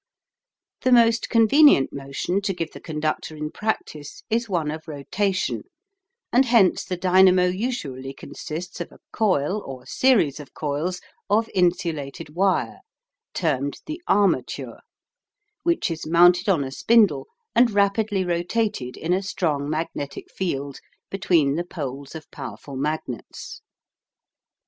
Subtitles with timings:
[0.81, 5.65] The most convenient motion to give the conductor in practice is one of rotation,
[6.33, 12.31] and hence the dynamo usually consists of a coil or series of coils of insulated
[12.33, 12.79] wire
[13.35, 14.79] termed the "armature,"
[15.61, 20.79] which is mounted on a spindle and rapidly rotated in a strong magnetic field
[21.11, 23.61] between the poles of powerful magnets.